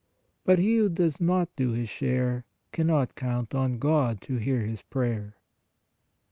[0.45, 4.81] But he who does not do his share, cannot count on God to hear his
[4.81, 5.35] prayer.